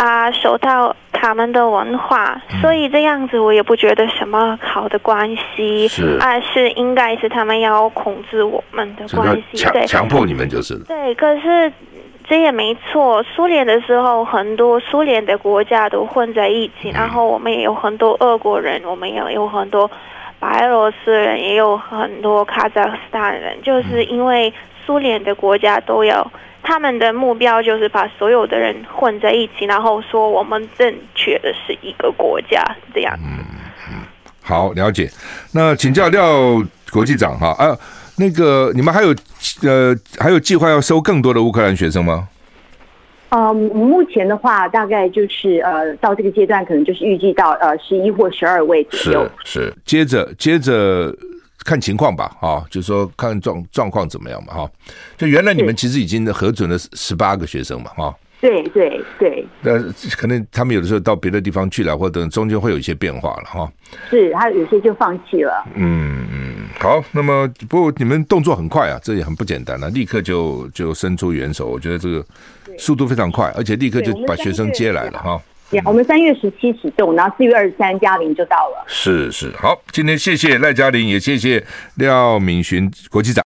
[0.00, 5.88] 啊受到他们的文化，所以这样子我也不觉得什么好的关系，
[6.20, 10.78] 而是应该是他们要控制我们的关系，对，强迫你们就是。
[10.84, 11.72] 对，可是。
[12.28, 13.20] 这也没错。
[13.24, 19.90] 苏联的时候，很多苏联的国家都混在一起，然后我们也有很多俄国人，我们也有很多
[20.38, 23.60] 白俄罗斯人，也有很多卡扎克斯坦人。
[23.64, 24.52] 就是因为
[24.86, 26.24] 苏联的国家都要，
[26.70, 33.12] 他们的目标就是把所有的人混在一起，然后说我们正确的是一个国家这样。
[33.18, 33.44] 嗯
[33.90, 34.04] 嗯，
[34.40, 35.10] 好，了解。
[35.52, 37.76] 那请教廖国际长哈啊。
[38.16, 39.08] 那个，你们还有
[39.62, 42.28] 呃，还有计划要收更多的乌克兰学生吗？
[43.30, 49.28] 嗯，目前的话，大概就是呃，到这个阶段，可能就是预计到呃十一或十二位左右。
[49.42, 51.12] 是是，接着接着
[51.70, 54.70] 看情况吧，哈、哦，就是说看状状况怎么样嘛，哈、哦。
[55.16, 58.12] 就原来你们其实已经核准了十八个学生嘛，哈。
[58.40, 59.78] 对对对，那
[60.16, 63.70] 可能他们有的时候到别的地方去了，或者中间会有一些变化了哈。
[64.08, 65.64] 是，他有些就放弃了。
[65.76, 72.26] 嗯嗯，好，那么不过你们动作很快啊，这也很不简单啊，立刻就就伸出援手，我觉得这个
[72.78, 75.40] 速度非常快，而且立刻就把学生接来了哈。
[75.70, 78.84] 对，我们三月十七启动，然后四月二十三嘉玲就到了。
[78.88, 83.44] 是是，好，今天谢谢赖嘉玲，也谢谢廖敏寻国际长。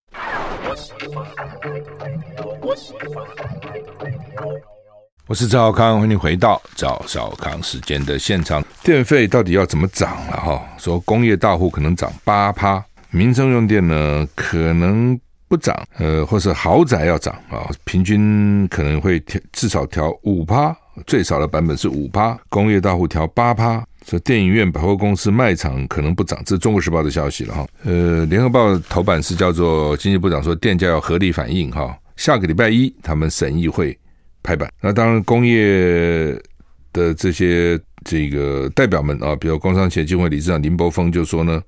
[5.26, 8.62] 我是赵少康，欢迎回到赵少康时间的现场。
[8.84, 10.36] 电费到底要怎么涨了？
[10.36, 20.76] 哈，说工业大户可能涨八趴，民生用电呢可能不涨，呃，或是豪宅要涨啊，平均可能会调至少调五趴，
[21.06, 27.66] 最少的版本是五趴，工业大户调八趴，说电影院、百货公司、卖场可能不涨，这是中国时报的消息了哈。
[27.84, 31.96] 呃，联合报头版是叫做经济部长说电价要合理反应哈。
[32.16, 33.98] 下个礼拜一他们审议会
[34.42, 34.70] 拍板。
[34.80, 36.38] 那当然工业
[36.92, 41.60] 的这些这个代表们啊，比如工商协进会理事长林柏峰就说呢，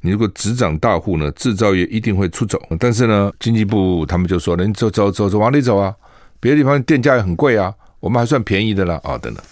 [0.00, 2.60] 你如果只涨大户呢，制造业一定会出走。
[2.78, 5.94] 但是呢，经济部他们就说，你走走走走往里走啊，
[6.40, 7.72] 别的地方电价也很贵啊，
[8.04, 9.42] 我们还算便宜的啦啊，等等。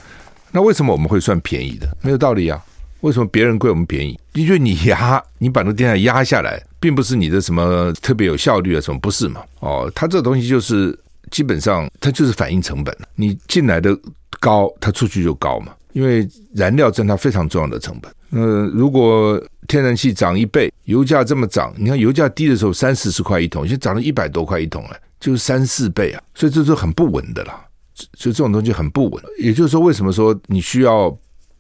[0.51, 1.89] 那为什么我们会算便宜的？
[2.03, 2.63] 没有道理啊！
[3.01, 4.21] 为什么别人贵我们便宜？
[4.35, 9.41] 因为你压，你把那个电价压下来，并不是你的什么特别有效率啊，什么不是嘛？
[9.61, 10.97] 哦，它这东西就是
[11.31, 13.99] 基本上它就是反映成本，你进来的
[14.39, 15.73] 高，它出去就高嘛。
[15.95, 18.13] 因为燃料占它非常重要的成本。
[18.33, 27.59] 呃，如果天然气涨一倍，油价这么涨，你看油价低的时候三四十块一桶，现在涨了一百多块一桶了，就是三四倍啊，所以这是很不稳的啦。
[27.95, 31.17] 所以这种东西很不稳，也就是说，为什么说你需要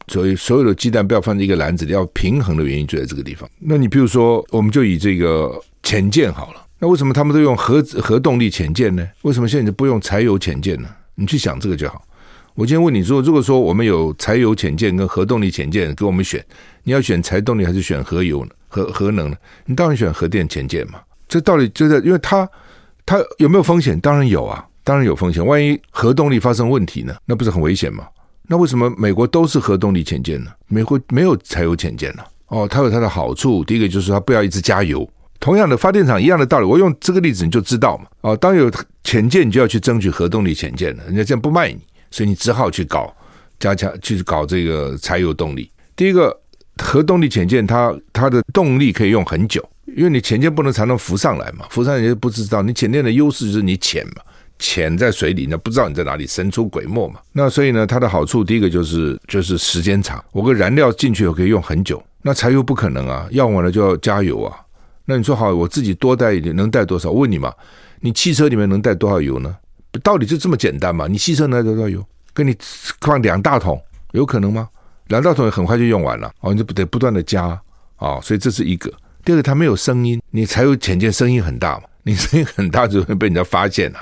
[0.08, 3.48] 所以所有的鸡蛋不要放在一个篮子里，要平衡的原因就在这个地方。
[3.58, 9.06] 那你比如说，我们就以这个潜舰好了，那为什么他们都用核核动力潜舰呢？
[9.22, 10.88] 为什么现在就不用柴油潜舰呢？
[11.14, 12.02] 你去想这个就好。
[12.54, 16.44] 我今天问你说，如果说我们有柴油潜舰跟核动力潜舰给我们选，
[16.82, 18.50] 你要选柴动力还是选核油呢？
[18.68, 19.36] 核核能呢？
[19.66, 21.00] 你当然选核电潜舰嘛。
[21.28, 22.48] 这道理就在，因为它
[23.06, 23.98] 它有没有风险？
[24.00, 24.66] 当然有啊。
[24.84, 27.14] 当然有风险，万一核动力发生问题呢？
[27.24, 28.06] 那不是很危险吗？
[28.48, 30.50] 那为什么美国都是核动力潜舰呢？
[30.66, 32.22] 美国没有柴油潜舰呢？
[32.48, 33.64] 哦，它有它的好处。
[33.64, 35.08] 第一个就是它不要一直加油。
[35.40, 38.06] 同样的发电厂一样的道理，我用这个例子你就知道嘛。
[38.20, 38.70] 哦，当有
[39.04, 41.78] 潜舰，你就要去争取核动力潜舰了，人家这样不卖你，
[42.10, 43.14] 所以你只好去搞
[43.58, 45.70] 加强去搞这个柴油动力。
[45.96, 46.36] 第一个
[46.82, 49.66] 核动力潜舰，它它的动力可以用很久，
[49.96, 52.62] 因为你潜舰不能常常浮上来嘛，浮上来就不知道。
[52.62, 54.22] 你潜舰的优势就是你浅嘛。
[54.58, 57.20] 潜在水里呢，不知道你在哪里，神出鬼没嘛。
[57.32, 62.02] 那所以呢，它的好处第一个就是就是时间长，我个燃料进去我可以用很久。
[62.22, 64.56] 那柴油不可能啊，用完了就要加油啊。
[65.04, 67.10] 那你说好，我自己多带一点，能带多少？
[67.10, 67.52] 我问你嘛，
[68.00, 69.56] 你汽车里面能带多少油呢？
[70.02, 71.06] 道理就这么简单嘛。
[71.08, 72.04] 你汽车能带多少油？
[72.34, 72.56] 给你
[73.00, 74.68] 放两大桶，有可能吗？
[75.08, 77.60] 两大桶很快就用完了哦，你就不得不断的加啊、
[77.98, 78.20] 哦。
[78.22, 78.90] 所以这是一个。
[79.24, 83.98] 第二个，它没有声音，你柴油潜舰声音很大嘛， 你声音很大就会被人家发现了。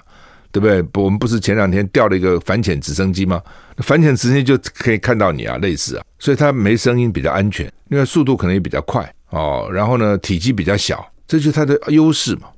[0.53, 0.85] 对不对？
[1.03, 3.41] 我们不是前两天调了一个反潜直升机吗？
[3.79, 9.69] 反潜直升机就可以看到你啊，类似啊，所以它没声音，比较安全，因为速度可能也比较快哦。
[9.73, 12.49] 然后呢，体积比较小，这就是它的优势嘛。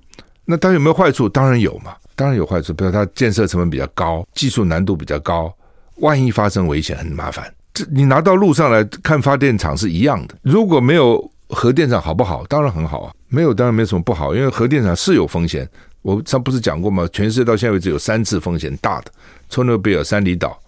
[0.44, 1.28] 那它有没有坏处？
[1.28, 2.72] 当然有嘛，当然有坏处。
[2.72, 5.54] 比如它建设成本比较高，技术难度比较高，
[5.96, 7.52] 万一发生危险很麻烦。
[7.72, 10.34] 这你拿到路上来看发电厂是一样的。
[10.42, 12.44] 如果没有核电厂好不好？
[12.46, 15.68] 当然很好啊，没有当然没什么不好，因为核电厂是有风险。
[16.02, 17.08] 我上不是讲过吗？
[17.12, 19.12] 全世界到现在为止有三次风险大的，
[19.48, 20.60] 切诺贝尔、三里岛、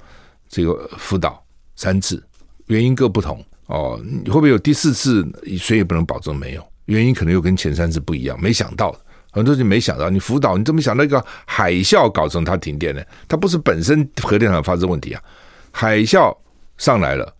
[0.48, 1.44] 这个福岛
[1.76, 2.22] 三次，
[2.66, 4.00] 原因各不同哦。
[4.26, 5.26] 会不会有第四次？
[5.58, 8.40] 谁也不能保证没有，原因可能又跟前三次不一样。
[8.40, 8.94] 没想到，
[9.32, 13.02] 很多人没想到，你福岛你怎么想那个海啸搞成它停电呢？
[13.26, 15.22] 它不是本身核电厂发生问题啊，
[15.72, 16.36] 海啸
[16.78, 17.34] 上来了。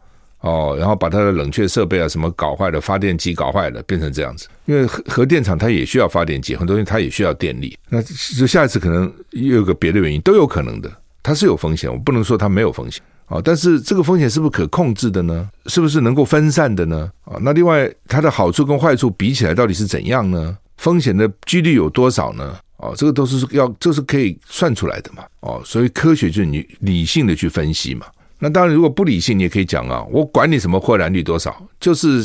[0.45, 4.47] 哦，然后把它的冷却设备啊什么搞坏了，发电机搞坏了，变成这样子。
[4.67, 7.75] 因为核核电厂它也需要发电机，很多东西它也需要电力。
[7.89, 10.93] 那就下一次可能又有个别的原因，都有可能的。
[11.23, 13.41] 它是有风险，我不能说它没有风险啊。
[13.43, 15.49] 但是这个风险是不是可控制的呢？
[15.65, 17.11] 是不是能够分散的呢？
[17.25, 20.59] 啊，那另外它的好处跟坏处比起来到底是怎样呢？
[20.77, 22.59] 风险的几率有多少呢？
[22.77, 25.25] 哦，这个都是要，这是可以算出来的嘛。
[25.41, 28.05] 哦，所以科学就是你理性的去分析嘛。
[28.45, 32.23] 那当然，如果不理性，你也可以讲啊，我管你什么破燃率多少，就是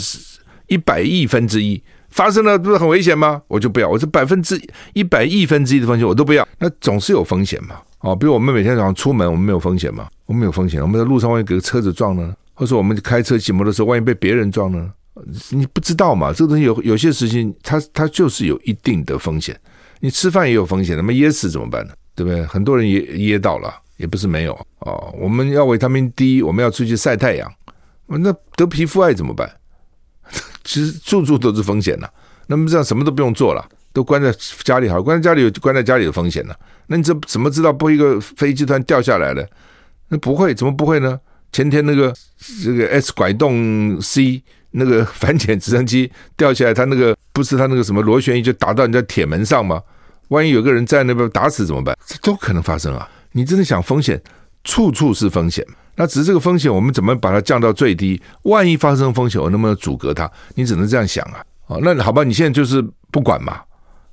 [0.68, 3.42] 一百亿分之一发生了，不是很危险吗？
[3.48, 6.46] 我就不要，我是百分之一百亿分之一的风险我都不要。
[6.58, 10.10] 那总是有风险嘛，哦，比如我们每天早上出门，我们没有风险吗？
[10.26, 14.92] 我们有风险，我们在路上万一给个车子撞了，或者我们开车骑摩托车，万一被别人撞了，
[15.52, 16.34] 你不知道嘛？
[16.34, 19.58] 这个东西有有些事情，它它就是有一定的风险。
[20.02, 21.94] 你吃饭也有风险，那么噎死怎么办呢？
[22.14, 22.46] 对不对？
[22.46, 23.74] 很多人也噎到了。
[24.00, 27.54] 也不是没有哦，我们要维他命 D，我们要出去晒太阳，
[28.08, 29.52] 那得皮肤癌怎么办？
[30.64, 32.10] 其实处处都是风险呐。
[32.48, 34.34] 那么这样什么都不用做了，都关在
[34.64, 36.56] 家里好，关在家里有关在家里的风险呢？
[36.88, 39.46] 那你这怎么知道不一个飞机突然掉下来了？
[40.08, 41.20] 那不会，怎么不会呢？
[41.52, 42.14] 前天那个
[42.64, 49.82] 这个 S 拐洞 C 那个反潜直升机掉下来，它那个不是它那个什么螺旋翼就打到人家铁门上吗？
[50.30, 51.98] 万一有个人在那边打死怎么办？
[52.06, 53.10] 这都可能发生啊。
[53.32, 54.22] 你真的想风险，
[54.64, 55.66] 处处是风险。
[55.96, 58.22] 那只是这个风险，我们怎么把它降到最低？
[58.44, 60.32] 万一发生风险，我能不能阻隔它？
[60.56, 61.44] 你只能这样想啊。
[61.68, 63.60] 哦，那好吧，你现在就是不管嘛。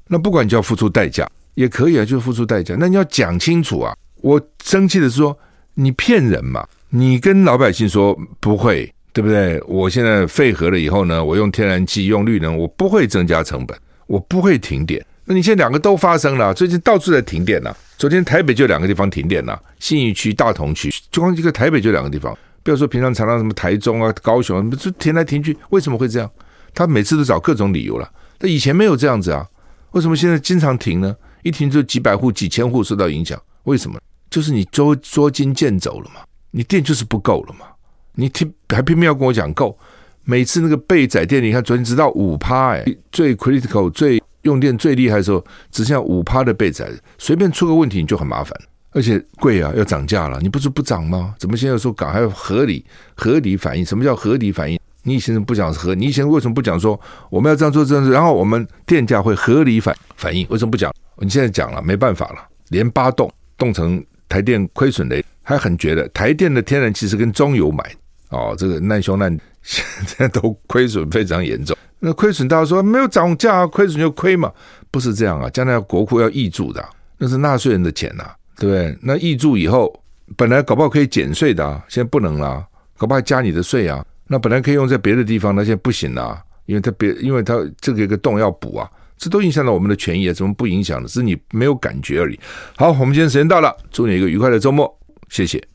[0.09, 2.77] 那不管你就要付出代价，也可以啊，就付出代价。
[2.79, 3.97] 那你要讲清楚啊。
[4.17, 5.37] 我生气的是说，
[5.75, 6.67] 你骗人嘛？
[6.91, 9.62] 你跟老百姓说不会，对不对？
[9.67, 15.05] 我现在废核了以后呢，我用天然气、用绿能，我不会增加成本，我不会停电。
[15.29, 17.74] 那你现在两个都发生了，最近到处在停电呐。
[17.99, 22.37] 昨天台北就两个地方停电了，信义区、大同区，就光一个台北就两个地方。
[22.62, 26.31] 不要说平常常常什么台中啊、高雄啊，就停来停去，为什么会这样？
[26.72, 28.09] 他每次都找各种理由了。
[28.39, 29.45] 他以前没有这样子啊，
[29.93, 31.16] 为什么现在经常停呢？
[31.43, 33.99] 一停就几百户、几千户受到影响，为什么？
[34.31, 36.20] 就是你捉捉襟见肘了嘛，
[36.53, 37.66] 你电就是不够了嘛，
[38.14, 39.77] 你听还偏偏要跟我讲够，
[40.22, 44.22] 每次那个备载电，你看昨天直到五趴，哎，最 critical 最。
[44.47, 46.89] 用电最厉害的时候，只剩下五趴的备载，
[47.19, 48.57] 随便出个问题你就很麻烦，
[48.93, 50.39] 而且贵啊，要涨价了。
[50.41, 51.35] 你不是不涨吗？
[51.39, 52.85] 怎么现在说涨还要合理
[53.17, 53.85] 合理反应？
[53.85, 54.79] 什么叫合理反应？
[55.03, 55.95] 你以前不讲合？
[55.95, 60.47] 你以前为什么不讲说我们要这样做这样子，然后我们电价会合理反反应？
[60.49, 60.93] 为什么不讲？
[61.19, 62.39] 你现在讲了，没办法了，
[62.69, 67.85] 连八栋冻成台电亏损的，还很觉得台电的天然气是跟中油买
[68.31, 69.37] 哦，这个难兄难
[69.67, 71.77] 现在都亏损非常严重。
[71.99, 74.53] 那亏损，大家说没有涨价，啊亏损就亏嘛？
[74.91, 76.87] 不是这样啊，将来国库要挹注的，
[77.19, 78.25] 那是纳税人的钱呐、
[78.57, 78.99] 对不对？
[79.03, 79.93] 那挹注以后，
[80.37, 82.64] 本来搞不好可以减税的，现在不能了，
[82.97, 84.05] 搞不好加你的税啊。
[84.29, 91.09] 那本来可以用在别的地方，那现在不行了，因为它别，因为它这个一个洞要补啊，这都影响到我们的权益啊，怎么不影响呢？
[91.09, 92.39] 是你没有感觉而已。
[92.77, 94.97] 好，我们今天时间到了，祝你一个愉快的周末，
[95.29, 95.64] 谢谢。